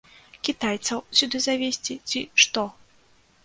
Кітайцаў 0.47 1.03
сюды 1.21 1.43
завезці, 1.49 2.01
ці 2.09 2.25
ш 2.41 2.51
то? 2.59 2.69